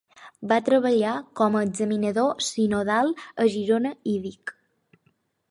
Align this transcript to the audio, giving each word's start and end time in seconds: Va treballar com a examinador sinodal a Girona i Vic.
Va 0.51 0.55
treballar 0.69 1.11
com 1.39 1.57
a 1.59 1.61
examinador 1.65 2.33
sinodal 2.47 3.13
a 3.45 3.49
Girona 3.59 3.93
i 4.15 4.19
Vic. 4.27 4.57